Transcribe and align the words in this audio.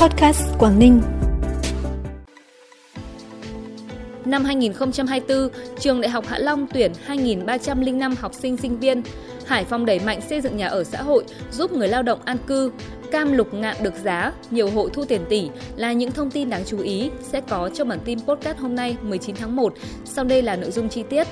Podcast 0.00 0.42
Quảng 0.58 0.78
Ninh. 0.78 1.00
Năm 4.24 4.44
2024, 4.44 5.48
trường 5.78 6.00
Đại 6.00 6.10
học 6.10 6.24
Hạ 6.28 6.38
Long 6.38 6.66
tuyển 6.72 6.92
2.305 7.06 8.14
học 8.20 8.34
sinh 8.34 8.56
sinh 8.56 8.78
viên. 8.78 9.02
Hải 9.46 9.64
Phòng 9.64 9.86
đẩy 9.86 9.98
mạnh 9.98 10.20
xây 10.20 10.40
dựng 10.40 10.56
nhà 10.56 10.68
ở 10.68 10.84
xã 10.84 11.02
hội, 11.02 11.24
giúp 11.52 11.72
người 11.72 11.88
lao 11.88 12.02
động 12.02 12.20
an 12.24 12.36
cư. 12.46 12.72
Cam 13.10 13.32
lục 13.32 13.54
ngạn 13.54 13.76
được 13.82 13.94
giá, 14.04 14.32
nhiều 14.50 14.70
hộ 14.70 14.88
thu 14.88 15.04
tiền 15.04 15.24
tỷ 15.28 15.48
là 15.76 15.92
những 15.92 16.10
thông 16.10 16.30
tin 16.30 16.50
đáng 16.50 16.62
chú 16.66 16.78
ý 16.80 17.10
sẽ 17.22 17.40
có 17.40 17.70
trong 17.74 17.88
bản 17.88 17.98
tin 18.04 18.20
podcast 18.20 18.58
hôm 18.58 18.74
nay 18.74 18.96
19 19.02 19.36
tháng 19.36 19.56
1. 19.56 19.74
Sau 20.04 20.24
đây 20.24 20.42
là 20.42 20.56
nội 20.56 20.70
dung 20.70 20.88
chi 20.88 21.02
tiết. 21.10 21.26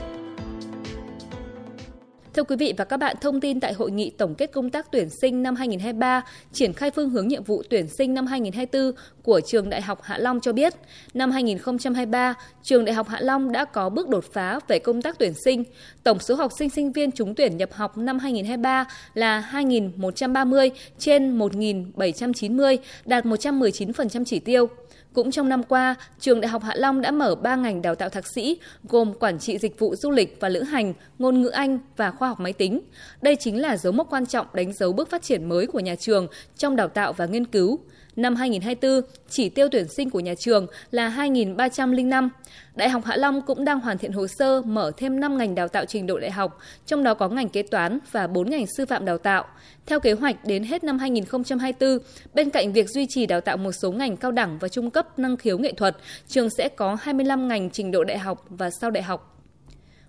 Thưa 2.39 2.45
quý 2.45 2.57
vị 2.57 2.75
và 2.77 2.85
các 2.85 2.97
bạn, 2.97 3.17
thông 3.21 3.41
tin 3.41 3.61
tại 3.61 3.73
hội 3.73 3.91
nghị 3.91 4.11
tổng 4.11 4.35
kết 4.35 4.53
công 4.53 4.71
tác 4.71 4.87
tuyển 4.93 5.09
sinh 5.23 5.43
năm 5.43 5.57
2023, 5.57 6.23
triển 6.53 6.73
khai 6.73 6.91
phương 6.91 7.11
hướng 7.11 7.29
nhiệm 7.29 7.45
vụ 7.45 7.63
tuyển 7.71 7.87
sinh 7.89 8.15
năm 8.15 8.27
2024 8.27 8.93
của 9.23 9.41
trường 9.41 9.71
Đại 9.71 9.83
học 9.83 10.03
Hạ 10.03 10.19
Long 10.19 10.41
cho 10.41 10.53
biết, 10.53 10.75
năm 11.15 11.31
2023, 11.31 12.35
trường 12.63 12.85
Đại 12.85 12.95
học 12.95 13.09
Hạ 13.09 13.21
Long 13.21 13.53
đã 13.53 13.65
có 13.65 13.89
bước 13.89 14.09
đột 14.09 14.25
phá 14.33 14.61
về 14.69 14.79
công 14.79 15.03
tác 15.03 15.19
tuyển 15.19 15.33
sinh. 15.45 15.65
Tổng 16.03 16.19
số 16.19 16.35
học 16.35 16.53
sinh 16.59 16.71
sinh 16.71 16.93
viên 16.93 17.11
trúng 17.11 17.35
tuyển 17.35 17.57
nhập 17.57 17.73
học 17.73 17.99
năm 17.99 18.19
2023 18.19 18.85
là 19.15 19.49
2.130 19.53 20.71
trên 20.99 21.39
1.790, 21.39 22.77
đạt 23.05 23.25
119% 23.25 24.25
chỉ 24.25 24.39
tiêu. 24.39 24.69
Cũng 25.19 25.31
trong 25.31 25.49
năm 25.49 25.63
qua, 25.63 25.95
trường 26.21 26.41
Đại 26.41 26.49
học 26.49 26.63
Hạ 26.63 26.75
Long 26.77 27.01
đã 27.01 27.11
mở 27.11 27.35
3 27.35 27.57
ngành 27.57 27.83
đào 27.83 27.95
tạo 27.95 28.09
thạc 28.09 28.27
sĩ 28.27 28.59
gồm 28.89 29.15
quản 29.15 29.39
trị 29.39 29.59
dịch 29.59 29.79
vụ 29.79 29.95
du 29.97 30.11
lịch 30.11 30.37
và 30.41 30.49
lữ 30.49 30.63
hành, 30.63 30.95
ngôn 31.19 31.43
ngữ 31.43 31.49
Anh 31.49 31.79
và 31.97 32.11
khoa 32.11 32.29
học 32.29 32.41
máy 32.41 32.53
tính. 32.53 32.81
Đây 33.23 33.37
chính 33.37 33.61
là 33.61 33.77
dấu 33.77 33.93
mốc 33.93 34.07
quan 34.11 34.27
trọng 34.27 34.47
đánh 34.53 34.73
dấu 34.73 34.93
bước 34.93 35.11
phát 35.11 35.23
triển 35.23 35.49
mới 35.49 35.67
của 35.67 35.81
nhà 35.81 35.95
trường 35.95 36.27
trong 36.57 36.77
đào 36.77 36.89
tạo 36.89 37.13
và 37.13 37.27
nghiên 37.27 37.45
cứu. 37.47 37.79
Năm 38.17 38.37
2024, 38.37 39.11
chỉ 39.29 39.49
tiêu 39.49 39.69
tuyển 39.73 39.89
sinh 39.89 40.11
của 40.11 40.21
nhà 40.21 40.35
trường 40.35 40.67
là 40.91 41.09
2.305. 41.09 42.29
Đại 42.75 42.89
học 42.89 43.05
Hạ 43.05 43.17
Long 43.17 43.43
cũng 43.43 43.65
đang 43.65 43.81
hoàn 43.81 43.99
thiện 43.99 44.13
hồ 44.13 44.27
sơ 44.27 44.63
mở 44.63 44.93
thêm 44.97 45.21
5 45.21 45.39
ngành 45.39 45.55
đào 45.55 45.69
tạo 45.69 45.85
trình 45.85 46.07
độ 46.07 46.19
đại 46.19 46.31
học, 46.31 46.59
trong 46.87 47.03
đó 47.03 47.15
có 47.15 47.29
ngành 47.29 47.49
kế 47.49 47.63
toán 47.63 47.99
và 48.13 48.27
4 48.27 48.51
ngành 48.51 48.65
sư 48.77 48.87
phạm 48.87 49.05
đào 49.05 49.19
tạo. 49.19 49.45
Theo 49.87 50.01
kế 50.01 50.13
hoạch 50.13 50.45
đến 50.45 50.65
hết 50.65 50.85
năm 50.85 50.99
2024, 50.99 51.99
bên 52.35 52.51
cạnh 52.51 52.73
việc 52.73 52.89
duy 52.91 53.07
trì 53.09 53.27
đào 53.27 53.41
tạo 53.41 53.57
một 53.57 53.73
số 53.73 53.93
ngành 53.93 54.17
cao 54.17 54.33
đẳng 54.33 54.59
và 54.59 54.69
trung 54.69 54.91
cấp 54.91 55.19
năng 55.19 55.37
khiếu 55.37 55.59
nghệ 55.59 55.73
thuật, 55.73 55.97
trường 56.29 56.51
sẽ 56.51 56.69
có 56.69 56.97
25 57.01 57.49
ngành 57.49 57.71
trình 57.71 57.91
độ 57.91 58.05
đại 58.05 58.19
học 58.19 58.45
và 58.49 58.71
sau 58.81 58.91
đại 58.91 59.03
học. 59.03 59.38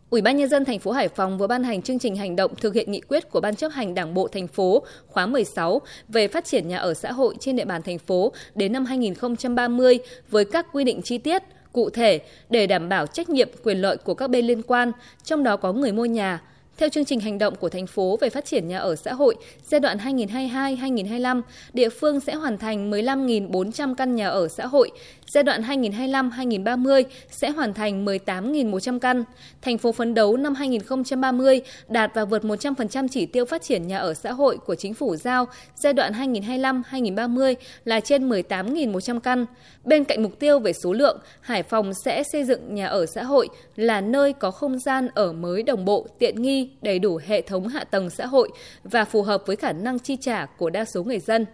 Ủy 0.10 0.22
ban 0.22 0.38
nhân 0.38 0.50
dân 0.50 0.66
thành 0.66 0.80
phố 0.80 0.92
Hải 0.92 1.08
Phòng 1.08 1.38
vừa 1.38 1.48
ban 1.48 1.64
hành 1.64 1.82
chương 1.82 2.00
trình 2.00 2.16
hành 2.16 2.36
động 2.36 2.56
thực 2.56 2.74
hiện 2.74 2.92
nghị 2.92 3.02
quyết 3.02 3.32
của 3.32 3.40
Ban 3.40 3.56
chấp 3.56 3.72
hành 3.72 3.94
Đảng 3.94 4.14
bộ 4.14 4.28
thành 4.28 4.48
phố 4.48 4.84
khóa 5.08 5.26
16 5.26 5.82
về 6.08 6.28
phát 6.28 6.46
triển 6.46 6.68
nhà 6.68 6.78
ở 6.78 6.94
xã 6.94 7.12
hội 7.12 7.36
trên 7.40 7.56
địa 7.56 7.66
bàn 7.66 7.82
thành 7.82 7.98
phố 7.98 8.32
đến 8.56 8.74
năm 8.74 8.86
2030 8.86 10.00
với 10.30 10.46
các 10.46 10.66
quy 10.74 10.84
định 10.84 11.02
chi 11.02 11.18
tiết, 11.18 11.44
cụ 11.72 11.90
thể 11.90 12.20
để 12.50 12.68
đảm 12.68 12.90
bảo 12.90 13.08
trách 13.08 13.30
nhiệm 13.30 13.50
quyền 13.64 13.82
lợi 13.82 13.98
của 13.98 14.14
các 14.14 14.30
bên 14.30 14.46
liên 14.46 14.62
quan, 14.62 14.92
trong 15.24 15.44
đó 15.44 15.58
có 15.58 15.74
người 15.74 15.92
mua 15.92 16.06
nhà, 16.06 16.42
theo 16.80 16.90
chương 16.90 17.06
trình 17.06 17.20
hành 17.20 17.38
động 17.38 17.56
của 17.56 17.70
thành 17.70 17.88
phố 17.88 18.18
về 18.22 18.30
phát 18.30 18.46
triển 18.46 18.68
nhà 18.68 18.80
ở 18.80 18.96
xã 18.96 19.14
hội 19.14 19.36
giai 19.68 19.80
đoạn 19.80 19.98
2022-2025, 19.98 21.42
địa 21.74 21.90
phương 21.90 22.20
sẽ 22.20 22.34
hoàn 22.36 22.58
thành 22.58 22.92
15.400 22.92 23.96
căn 23.96 24.16
nhà 24.16 24.28
ở 24.28 24.48
xã 24.48 24.66
hội, 24.66 24.92
giai 25.34 25.44
đoạn 25.44 25.62
2025-2030 25.62 27.04
sẽ 27.32 27.50
hoàn 27.50 27.74
thành 27.74 28.06
18.100 28.06 29.00
căn. 29.00 29.24
Thành 29.62 29.78
phố 29.78 29.92
phấn 29.92 30.14
đấu 30.14 30.38
năm 30.38 30.56
2030 30.56 31.62
đạt 31.88 32.12
và 32.14 32.26
vượt 32.26 32.44
100% 32.44 33.08
chỉ 33.12 33.26
tiêu 33.26 33.46
phát 33.46 33.62
triển 33.62 33.88
nhà 33.88 33.98
ở 33.98 34.14
xã 34.14 34.32
hội 34.32 34.58
của 34.58 34.76
chính 34.76 34.94
phủ 34.94 35.16
giao 35.16 35.48
giai 35.84 35.94
đoạn 35.94 36.14
2025-2030 36.14 37.56
là 37.86 38.00
trên 38.00 38.30
18.100 38.30 39.20
căn. 39.20 39.46
Bên 39.84 40.04
cạnh 40.04 40.24
mục 40.24 40.40
tiêu 40.40 40.60
về 40.60 40.74
số 40.74 40.94
lượng, 40.94 41.20
Hải 41.42 41.64
Phòng 41.64 41.92
sẽ 42.06 42.24
xây 42.32 42.44
dựng 42.44 42.76
nhà 42.76 42.88
ở 42.88 43.06
xã 43.06 43.24
hội 43.24 43.50
là 43.76 44.02
nơi 44.02 44.34
có 44.34 44.52
không 44.52 44.80
gian 44.80 45.08
ở 45.16 45.34
mới 45.34 45.64
đồng 45.64 45.86
bộ, 45.86 46.08
tiện 46.20 46.42
nghi, 46.42 46.69
đầy 46.82 47.00
đủ 47.00 47.20
hệ 47.26 47.42
thống 47.42 47.68
hạ 47.68 47.84
tầng 47.84 48.10
xã 48.10 48.26
hội 48.26 48.50
và 48.84 49.06
phù 49.06 49.22
hợp 49.22 49.44
với 49.46 49.56
khả 49.56 49.74
năng 49.74 50.00
chi 50.00 50.18
trả 50.22 50.46
của 50.46 50.70
đa 50.70 50.86
số 50.86 51.04
người 51.04 51.20
dân 51.20 51.46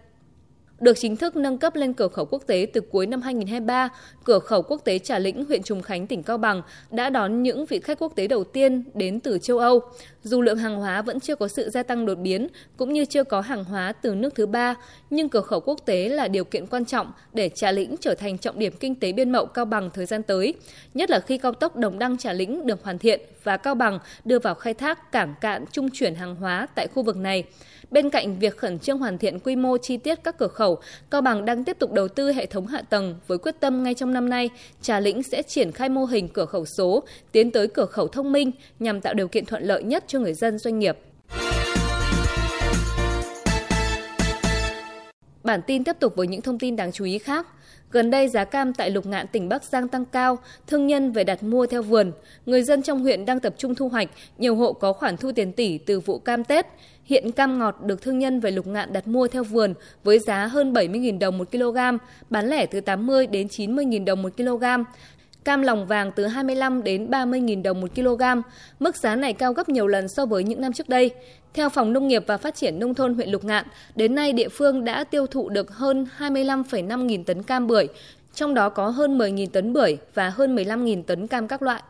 được 0.79 0.93
chính 0.99 1.15
thức 1.17 1.35
nâng 1.35 1.57
cấp 1.57 1.75
lên 1.75 1.93
cửa 1.93 2.07
khẩu 2.07 2.25
quốc 2.25 2.43
tế 2.47 2.67
từ 2.73 2.81
cuối 2.81 3.07
năm 3.07 3.21
2023, 3.21 3.89
cửa 4.23 4.39
khẩu 4.39 4.61
quốc 4.61 4.81
tế 4.85 4.99
Trà 4.99 5.19
Lĩnh, 5.19 5.45
huyện 5.45 5.63
Trùng 5.63 5.81
Khánh, 5.81 6.07
tỉnh 6.07 6.23
Cao 6.23 6.37
Bằng 6.37 6.61
đã 6.91 7.09
đón 7.09 7.43
những 7.43 7.65
vị 7.65 7.79
khách 7.79 7.99
quốc 7.99 8.13
tế 8.15 8.27
đầu 8.27 8.43
tiên 8.43 8.83
đến 8.93 9.19
từ 9.19 9.37
châu 9.41 9.57
Âu. 9.57 9.81
Dù 10.23 10.41
lượng 10.41 10.57
hàng 10.57 10.75
hóa 10.75 11.01
vẫn 11.01 11.19
chưa 11.19 11.35
có 11.35 11.47
sự 11.47 11.69
gia 11.69 11.83
tăng 11.83 12.05
đột 12.05 12.15
biến, 12.15 12.47
cũng 12.77 12.93
như 12.93 13.05
chưa 13.05 13.23
có 13.23 13.41
hàng 13.41 13.63
hóa 13.63 13.93
từ 14.01 14.15
nước 14.15 14.35
thứ 14.35 14.45
ba, 14.45 14.75
nhưng 15.09 15.29
cửa 15.29 15.41
khẩu 15.41 15.59
quốc 15.59 15.79
tế 15.85 16.09
là 16.09 16.27
điều 16.27 16.43
kiện 16.43 16.67
quan 16.67 16.85
trọng 16.85 17.11
để 17.33 17.49
Trà 17.49 17.71
Lĩnh 17.71 17.95
trở 17.99 18.15
thành 18.15 18.37
trọng 18.37 18.59
điểm 18.59 18.73
kinh 18.79 18.95
tế 18.95 19.11
biên 19.11 19.31
mậu 19.31 19.45
Cao 19.45 19.65
Bằng 19.65 19.89
thời 19.93 20.05
gian 20.05 20.23
tới, 20.23 20.53
nhất 20.93 21.09
là 21.09 21.19
khi 21.19 21.37
cao 21.37 21.53
tốc 21.53 21.75
Đồng 21.75 21.99
Đăng 21.99 22.17
Trà 22.17 22.33
Lĩnh 22.33 22.67
được 22.67 22.83
hoàn 22.83 22.97
thiện 22.97 23.21
và 23.43 23.57
Cao 23.57 23.75
Bằng 23.75 23.99
đưa 24.25 24.39
vào 24.39 24.55
khai 24.55 24.73
thác 24.73 25.11
cảng 25.11 25.35
cạn 25.41 25.65
trung 25.71 25.89
chuyển 25.93 26.15
hàng 26.15 26.35
hóa 26.35 26.67
tại 26.75 26.87
khu 26.87 27.03
vực 27.03 27.17
này. 27.17 27.43
Bên 27.95 28.09
cạnh 28.09 28.39
việc 28.39 28.57
khẩn 28.57 28.79
trương 28.79 28.97
hoàn 28.97 29.17
thiện 29.17 29.39
quy 29.39 29.55
mô 29.55 29.77
chi 29.77 29.97
tiết 29.97 30.19
các 30.23 30.37
cửa 30.37 30.47
khẩu, 30.47 30.77
Cao 31.11 31.21
Bằng 31.21 31.45
đang 31.45 31.63
tiếp 31.63 31.79
tục 31.79 31.91
đầu 31.91 32.07
tư 32.07 32.31
hệ 32.31 32.45
thống 32.45 32.67
hạ 32.67 32.81
tầng 32.89 33.15
với 33.27 33.37
quyết 33.37 33.55
tâm 33.59 33.83
ngay 33.83 33.93
trong 33.93 34.13
năm 34.13 34.29
nay, 34.29 34.49
Trà 34.81 34.99
Lĩnh 34.99 35.23
sẽ 35.23 35.43
triển 35.43 35.71
khai 35.71 35.89
mô 35.89 36.05
hình 36.05 36.27
cửa 36.27 36.45
khẩu 36.45 36.65
số, 36.65 37.03
tiến 37.31 37.51
tới 37.51 37.67
cửa 37.67 37.85
khẩu 37.85 38.07
thông 38.07 38.31
minh 38.31 38.51
nhằm 38.79 39.01
tạo 39.01 39.13
điều 39.13 39.27
kiện 39.27 39.45
thuận 39.45 39.63
lợi 39.63 39.83
nhất 39.83 40.03
cho 40.07 40.19
người 40.19 40.33
dân 40.33 40.57
doanh 40.57 40.79
nghiệp. 40.79 40.97
Bản 45.45 45.61
tin 45.67 45.83
tiếp 45.83 45.95
tục 45.99 46.15
với 46.15 46.27
những 46.27 46.41
thông 46.41 46.59
tin 46.59 46.75
đáng 46.75 46.91
chú 46.91 47.05
ý 47.05 47.17
khác. 47.19 47.47
Gần 47.91 48.11
đây 48.11 48.29
giá 48.29 48.45
cam 48.45 48.73
tại 48.73 48.89
Lục 48.89 49.05
Ngạn 49.05 49.27
tỉnh 49.27 49.49
Bắc 49.49 49.63
Giang 49.63 49.87
tăng 49.87 50.05
cao, 50.05 50.37
thương 50.67 50.87
nhân 50.87 51.11
về 51.11 51.23
đặt 51.23 51.43
mua 51.43 51.65
theo 51.65 51.81
vườn. 51.81 52.11
Người 52.45 52.63
dân 52.63 52.81
trong 52.81 52.99
huyện 52.99 53.25
đang 53.25 53.39
tập 53.39 53.55
trung 53.57 53.75
thu 53.75 53.89
hoạch, 53.89 54.09
nhiều 54.37 54.55
hộ 54.55 54.73
có 54.73 54.93
khoản 54.93 55.17
thu 55.17 55.31
tiền 55.31 55.51
tỷ 55.51 55.77
từ 55.77 55.99
vụ 55.99 56.19
cam 56.19 56.43
Tết. 56.43 56.65
Hiện 57.03 57.31
cam 57.31 57.59
ngọt 57.59 57.81
được 57.83 58.01
thương 58.01 58.19
nhân 58.19 58.39
về 58.39 58.51
Lục 58.51 58.67
Ngạn 58.67 58.93
đặt 58.93 59.07
mua 59.07 59.27
theo 59.27 59.43
vườn 59.43 59.73
với 60.03 60.19
giá 60.19 60.45
hơn 60.45 60.73
70.000 60.73 61.19
đồng 61.19 61.37
một 61.37 61.51
kg, 61.51 61.77
bán 62.29 62.47
lẻ 62.47 62.65
từ 62.65 62.81
80 62.81 63.27
đến 63.27 63.47
90.000 63.47 64.05
đồng 64.05 64.21
một 64.21 64.37
kg 64.37 64.63
cam 65.45 65.61
lòng 65.61 65.87
vàng 65.87 66.11
từ 66.15 66.27
25 66.27 66.83
đến 66.83 67.09
30.000 67.09 67.63
đồng 67.63 67.81
một 67.81 67.95
kg. 67.95 68.23
Mức 68.79 68.97
giá 68.97 69.15
này 69.15 69.33
cao 69.33 69.53
gấp 69.53 69.69
nhiều 69.69 69.87
lần 69.87 70.07
so 70.07 70.25
với 70.25 70.43
những 70.43 70.61
năm 70.61 70.73
trước 70.73 70.89
đây. 70.89 71.11
Theo 71.53 71.69
Phòng 71.69 71.93
Nông 71.93 72.07
nghiệp 72.07 72.23
và 72.27 72.37
Phát 72.37 72.55
triển 72.55 72.79
Nông 72.79 72.93
thôn 72.93 73.13
huyện 73.13 73.29
Lục 73.29 73.43
Ngạn, 73.43 73.65
đến 73.95 74.15
nay 74.15 74.33
địa 74.33 74.49
phương 74.49 74.85
đã 74.85 75.03
tiêu 75.03 75.27
thụ 75.27 75.49
được 75.49 75.71
hơn 75.71 76.07
25,5 76.17 77.03
nghìn 77.03 77.23
tấn 77.23 77.43
cam 77.43 77.67
bưởi, 77.67 77.87
trong 78.33 78.53
đó 78.53 78.69
có 78.69 78.89
hơn 78.89 79.17
10.000 79.17 79.47
tấn 79.47 79.73
bưởi 79.73 79.97
và 80.13 80.29
hơn 80.29 80.55
15.000 80.55 81.03
tấn 81.03 81.27
cam 81.27 81.47
các 81.47 81.61
loại. 81.61 81.81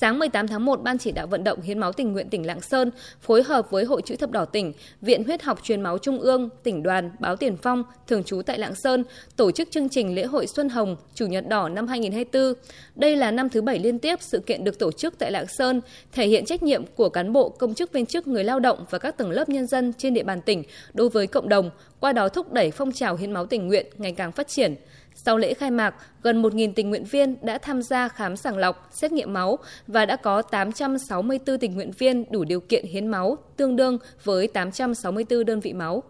Sáng 0.00 0.18
18 0.18 0.48
tháng 0.48 0.64
1, 0.64 0.82
Ban 0.82 0.98
chỉ 0.98 1.12
đạo 1.12 1.26
vận 1.26 1.44
động 1.44 1.60
hiến 1.60 1.78
máu 1.78 1.92
tình 1.92 2.12
nguyện 2.12 2.28
tỉnh 2.28 2.46
Lạng 2.46 2.60
Sơn 2.60 2.90
phối 3.20 3.42
hợp 3.42 3.70
với 3.70 3.84
Hội 3.84 4.02
chữ 4.02 4.16
thập 4.16 4.30
đỏ 4.30 4.44
tỉnh, 4.44 4.72
Viện 5.00 5.24
huyết 5.24 5.42
học 5.42 5.60
truyền 5.62 5.80
máu 5.80 5.98
Trung 5.98 6.20
ương, 6.20 6.48
tỉnh 6.62 6.82
đoàn, 6.82 7.10
báo 7.20 7.36
Tiền 7.36 7.56
Phong, 7.56 7.84
thường 8.06 8.24
trú 8.24 8.42
tại 8.42 8.58
Lạng 8.58 8.74
Sơn 8.74 9.04
tổ 9.36 9.50
chức 9.50 9.70
chương 9.70 9.88
trình 9.88 10.14
lễ 10.14 10.24
hội 10.24 10.46
Xuân 10.46 10.68
Hồng, 10.68 10.96
Chủ 11.14 11.26
nhật 11.26 11.48
đỏ 11.48 11.68
năm 11.68 11.86
2024. 11.86 12.62
Đây 12.94 13.16
là 13.16 13.30
năm 13.30 13.48
thứ 13.48 13.62
bảy 13.62 13.78
liên 13.78 13.98
tiếp 13.98 14.18
sự 14.20 14.38
kiện 14.38 14.64
được 14.64 14.78
tổ 14.78 14.92
chức 14.92 15.18
tại 15.18 15.30
Lạng 15.30 15.46
Sơn, 15.46 15.80
thể 16.12 16.26
hiện 16.26 16.44
trách 16.44 16.62
nhiệm 16.62 16.84
của 16.86 17.08
cán 17.08 17.32
bộ, 17.32 17.48
công 17.48 17.74
chức 17.74 17.92
viên 17.92 18.06
chức, 18.06 18.26
người 18.26 18.44
lao 18.44 18.60
động 18.60 18.84
và 18.90 18.98
các 18.98 19.16
tầng 19.16 19.30
lớp 19.30 19.48
nhân 19.48 19.66
dân 19.66 19.92
trên 19.98 20.14
địa 20.14 20.24
bàn 20.24 20.40
tỉnh 20.40 20.62
đối 20.94 21.08
với 21.08 21.26
cộng 21.26 21.48
đồng, 21.48 21.70
qua 22.00 22.12
đó 22.12 22.28
thúc 22.28 22.52
đẩy 22.52 22.70
phong 22.70 22.92
trào 22.92 23.16
hiến 23.16 23.32
máu 23.32 23.46
tình 23.46 23.66
nguyện 23.66 23.86
ngày 23.98 24.12
càng 24.12 24.32
phát 24.32 24.48
triển. 24.48 24.74
Sau 25.14 25.38
lễ 25.38 25.54
khai 25.54 25.70
mạc, 25.70 25.94
gần 26.22 26.42
1.000 26.42 26.72
tình 26.76 26.90
nguyện 26.90 27.04
viên 27.04 27.36
đã 27.42 27.58
tham 27.58 27.82
gia 27.82 28.08
khám 28.08 28.36
sàng 28.36 28.56
lọc, 28.56 28.88
xét 28.90 29.12
nghiệm 29.12 29.32
máu 29.32 29.58
và 29.86 30.06
đã 30.06 30.16
có 30.16 30.42
864 30.42 31.58
tình 31.58 31.74
nguyện 31.74 31.90
viên 31.98 32.24
đủ 32.30 32.44
điều 32.44 32.60
kiện 32.60 32.86
hiến 32.86 33.06
máu, 33.06 33.38
tương 33.56 33.76
đương 33.76 33.98
với 34.24 34.46
864 34.46 35.44
đơn 35.44 35.60
vị 35.60 35.72
máu. 35.72 36.02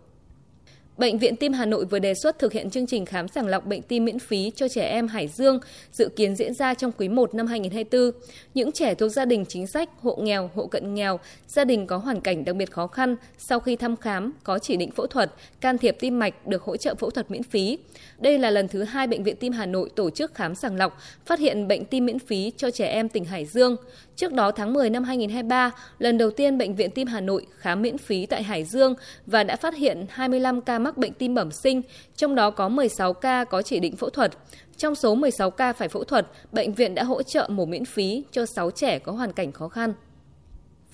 Bệnh 1.05 1.19
viện 1.19 1.37
Tim 1.37 1.53
Hà 1.53 1.67
Nội 1.67 1.85
vừa 1.85 1.99
đề 1.99 2.15
xuất 2.15 2.39
thực 2.39 2.53
hiện 2.53 2.71
chương 2.71 2.87
trình 2.87 3.05
khám 3.05 3.29
sàng 3.29 3.47
lọc 3.47 3.67
bệnh 3.67 3.83
tim 3.83 4.05
miễn 4.05 4.19
phí 4.19 4.53
cho 4.57 4.69
trẻ 4.69 4.89
em 4.89 5.09
Hải 5.09 5.29
Dương, 5.29 5.59
dự 5.93 6.09
kiến 6.17 6.37
diễn 6.37 6.55
ra 6.55 6.75
trong 6.75 6.93
quý 6.93 7.09
1 7.09 7.35
năm 7.35 7.47
2024. 7.47 8.21
Những 8.55 8.73
trẻ 8.73 8.95
thuộc 8.95 9.11
gia 9.11 9.25
đình 9.25 9.45
chính 9.49 9.67
sách, 9.67 9.91
hộ 10.01 10.19
nghèo, 10.23 10.51
hộ 10.55 10.67
cận 10.67 10.95
nghèo, 10.95 11.21
gia 11.47 11.65
đình 11.65 11.87
có 11.87 11.97
hoàn 11.97 12.21
cảnh 12.21 12.45
đặc 12.45 12.57
biệt 12.57 12.71
khó 12.71 12.87
khăn, 12.87 13.17
sau 13.39 13.61
khi 13.61 13.77
thăm 13.77 13.97
khám 13.97 14.33
có 14.45 14.59
chỉ 14.59 14.77
định 14.77 14.91
phẫu 14.91 15.07
thuật, 15.07 15.33
can 15.61 15.79
thiệp 15.79 15.97
tim 16.01 16.19
mạch 16.19 16.47
được 16.47 16.63
hỗ 16.63 16.77
trợ 16.77 16.95
phẫu 16.95 17.11
thuật 17.11 17.31
miễn 17.31 17.43
phí. 17.43 17.79
Đây 18.19 18.39
là 18.39 18.51
lần 18.51 18.69
thứ 18.69 18.83
hai 18.83 19.07
Bệnh 19.07 19.23
viện 19.23 19.37
Tim 19.37 19.53
Hà 19.53 19.67
Nội 19.67 19.91
tổ 19.97 20.11
chức 20.11 20.35
khám 20.35 20.55
sàng 20.55 20.77
lọc, 20.77 20.99
phát 21.27 21.39
hiện 21.39 21.69
bệnh 21.69 21.85
tim 21.85 22.07
miễn 22.07 22.19
phí 22.19 22.53
cho 22.57 22.71
trẻ 22.71 22.87
em 22.87 23.09
tỉnh 23.09 23.25
Hải 23.25 23.45
Dương. 23.45 23.77
Trước 24.17 24.33
đó 24.33 24.51
tháng 24.51 24.73
10 24.73 24.91
năm 24.91 25.05
2023, 25.05 25.71
lần 25.99 26.19
đầu 26.19 26.31
tiên 26.31 26.59
Bệnh 26.59 26.75
viện 26.75 26.91
Tim 26.91 27.07
Hà 27.07 27.21
Nội 27.21 27.47
khám 27.59 27.83
miễn 27.83 27.99
phí 27.99 28.27
tại 28.27 28.43
Hải 28.43 28.65
Dương 28.65 28.95
và 29.27 29.45
đã 29.45 29.57
phát 29.57 29.75
hiện 29.75 30.07
25 30.11 30.61
ca 30.61 30.79
mắc 30.79 30.94
bệnh 30.99 31.13
tim 31.13 31.35
bẩm 31.35 31.51
sinh, 31.51 31.83
trong 32.17 32.35
đó 32.35 32.51
có 32.51 32.69
16 32.69 33.13
ca 33.13 33.45
có 33.45 33.63
chỉ 33.63 33.81
định 33.81 33.97
phẫu 33.97 34.11
thuật. 34.11 34.33
Trong 34.77 34.95
số 34.95 35.15
16 35.15 35.51
ca 35.51 35.73
phải 35.73 35.89
phẫu 35.89 36.05
thuật, 36.05 36.27
bệnh 36.53 36.73
viện 36.73 36.95
đã 36.95 37.05
hỗ 37.05 37.23
trợ 37.23 37.49
mổ 37.51 37.65
miễn 37.65 37.85
phí 37.85 38.25
cho 38.31 38.47
6 38.47 38.71
trẻ 38.71 38.99
có 38.99 39.13
hoàn 39.13 39.33
cảnh 39.33 39.53
khó 39.53 39.69
khăn. 39.69 39.95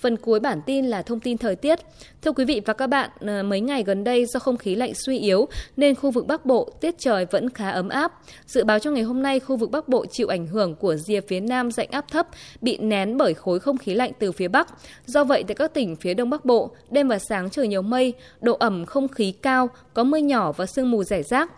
Phần 0.01 0.17
cuối 0.17 0.39
bản 0.39 0.61
tin 0.65 0.85
là 0.85 1.01
thông 1.01 1.19
tin 1.19 1.37
thời 1.37 1.55
tiết. 1.55 1.79
Thưa 2.21 2.31
quý 2.31 2.45
vị 2.45 2.61
và 2.65 2.73
các 2.73 2.87
bạn, 2.87 3.09
ờ, 3.19 3.43
mấy 3.43 3.61
ngày 3.61 3.83
gần 3.83 4.03
đây 4.03 4.25
do 4.25 4.39
không 4.39 4.57
khí 4.57 4.75
lạnh 4.75 4.93
suy 4.95 5.19
yếu 5.19 5.47
nên 5.77 5.95
khu 5.95 6.11
vực 6.11 6.27
Bắc 6.27 6.45
Bộ 6.45 6.69
tiết 6.81 6.95
trời 6.99 7.25
vẫn 7.31 7.49
khá 7.49 7.69
ấm 7.69 7.89
áp. 7.89 8.11
Dự 8.45 8.63
báo 8.63 8.79
cho 8.79 8.91
ngày 8.91 9.03
hôm 9.03 9.23
nay 9.23 9.39
khu 9.39 9.55
vực 9.55 9.71
Bắc 9.71 9.87
Bộ 9.87 10.05
chịu 10.05 10.27
ảnh 10.27 10.47
hưởng 10.47 10.75
của 10.75 10.95
rìa 10.95 11.21
phía 11.21 11.39
Nam 11.39 11.71
dạnh 11.71 11.87
áp 11.91 12.11
thấp 12.11 12.27
bị 12.61 12.77
nén 12.77 13.17
bởi 13.17 13.33
khối 13.33 13.59
không 13.59 13.77
khí 13.77 13.93
lạnh 13.93 14.11
từ 14.19 14.31
phía 14.31 14.47
Bắc. 14.47 14.67
Do 15.05 15.23
vậy 15.23 15.43
tại 15.47 15.55
các 15.55 15.73
tỉnh 15.73 15.95
phía 15.95 16.13
Đông 16.13 16.29
Bắc 16.29 16.45
Bộ, 16.45 16.71
đêm 16.89 17.07
và 17.07 17.19
sáng 17.19 17.49
trời 17.49 17.67
nhiều 17.67 17.81
mây, 17.81 18.13
độ 18.41 18.57
ẩm 18.59 18.85
không 18.85 19.07
khí 19.07 19.31
cao, 19.31 19.69
có 19.93 20.03
mưa 20.03 20.17
nhỏ 20.17 20.51
và 20.51 20.65
sương 20.65 20.91
mù 20.91 21.03
rải 21.03 21.23
rác. 21.23 21.51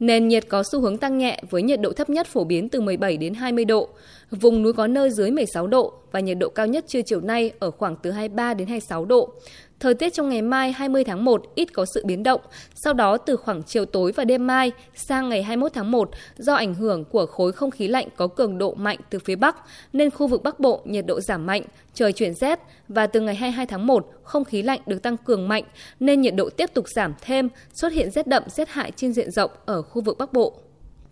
Nền 0.00 0.28
nhiệt 0.28 0.48
có 0.48 0.62
xu 0.72 0.80
hướng 0.80 0.98
tăng 0.98 1.18
nhẹ 1.18 1.42
với 1.50 1.62
nhiệt 1.62 1.80
độ 1.80 1.92
thấp 1.92 2.10
nhất 2.10 2.26
phổ 2.26 2.44
biến 2.44 2.68
từ 2.68 2.80
17 2.80 3.16
đến 3.16 3.34
20 3.34 3.64
độ. 3.64 3.88
Vùng 4.30 4.62
núi 4.62 4.72
có 4.72 4.86
nơi 4.86 5.10
dưới 5.10 5.30
16 5.30 5.66
độ 5.66 5.92
và 6.12 6.20
nhiệt 6.20 6.38
độ 6.38 6.48
cao 6.48 6.66
nhất 6.66 6.84
trưa 6.88 7.00
chiều 7.02 7.20
nay 7.20 7.52
ở 7.58 7.70
khoảng 7.70 7.96
từ 8.02 8.10
23 8.10 8.54
đến 8.54 8.68
26 8.68 9.04
độ. 9.04 9.32
Thời 9.80 9.94
tiết 9.94 10.12
trong 10.12 10.28
ngày 10.28 10.42
mai 10.42 10.72
20 10.72 11.04
tháng 11.04 11.24
1 11.24 11.42
ít 11.54 11.72
có 11.72 11.84
sự 11.94 12.02
biến 12.06 12.22
động, 12.22 12.40
sau 12.74 12.92
đó 12.92 13.16
từ 13.16 13.36
khoảng 13.36 13.62
chiều 13.62 13.84
tối 13.84 14.12
và 14.12 14.24
đêm 14.24 14.46
mai 14.46 14.72
sang 14.94 15.28
ngày 15.28 15.42
21 15.42 15.72
tháng 15.72 15.90
1 15.90 16.10
do 16.36 16.54
ảnh 16.54 16.74
hưởng 16.74 17.04
của 17.04 17.26
khối 17.26 17.52
không 17.52 17.70
khí 17.70 17.88
lạnh 17.88 18.08
có 18.16 18.26
cường 18.26 18.58
độ 18.58 18.74
mạnh 18.74 18.98
từ 19.10 19.18
phía 19.18 19.36
Bắc 19.36 19.56
nên 19.92 20.10
khu 20.10 20.26
vực 20.26 20.42
Bắc 20.42 20.60
Bộ 20.60 20.80
nhiệt 20.84 21.06
độ 21.06 21.20
giảm 21.20 21.46
mạnh, 21.46 21.62
trời 21.94 22.12
chuyển 22.12 22.34
rét 22.34 22.60
và 22.88 23.06
từ 23.06 23.20
ngày 23.20 23.34
22 23.34 23.66
tháng 23.66 23.86
1 23.86 24.06
không 24.22 24.44
khí 24.44 24.62
lạnh 24.62 24.80
được 24.86 25.02
tăng 25.02 25.16
cường 25.16 25.48
mạnh 25.48 25.64
nên 26.00 26.20
nhiệt 26.20 26.34
độ 26.34 26.50
tiếp 26.50 26.70
tục 26.74 26.88
giảm 26.88 27.14
thêm, 27.20 27.48
xuất 27.72 27.92
hiện 27.92 28.10
rét 28.10 28.26
đậm 28.26 28.42
rét 28.46 28.68
hại 28.68 28.92
trên 28.96 29.12
diện 29.12 29.30
rộng 29.30 29.50
ở 29.64 29.82
khu 29.82 30.02
vực 30.02 30.18
Bắc 30.18 30.32
Bộ. 30.32 30.54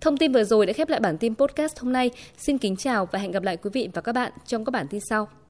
Thông 0.01 0.17
tin 0.17 0.33
vừa 0.33 0.45
rồi 0.45 0.67
đã 0.67 0.73
khép 0.73 0.89
lại 0.89 1.01
bản 1.01 1.19
tin 1.19 1.35
podcast 1.35 1.79
hôm 1.79 1.93
nay. 1.93 2.11
Xin 2.39 2.59
kính 2.59 2.77
chào 2.77 3.09
và 3.13 3.19
hẹn 3.19 3.33
gặp 3.33 3.43
lại 3.43 3.57
quý 3.57 3.71
vị 3.73 3.89
và 3.95 4.01
các 4.01 4.13
bạn 4.13 4.33
trong 4.47 4.65
các 4.65 4.71
bản 4.71 4.87
tin 4.91 5.01
sau. 5.11 5.29